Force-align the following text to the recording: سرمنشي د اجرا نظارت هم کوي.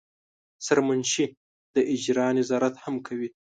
سرمنشي 0.65 1.25
د 1.73 1.77
اجرا 1.93 2.27
نظارت 2.37 2.75
هم 2.83 2.95
کوي. 3.07 3.29